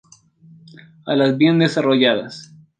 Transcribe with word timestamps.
Alas 1.05 1.37
bien 1.37 1.59
desarrolladas. 1.59 2.51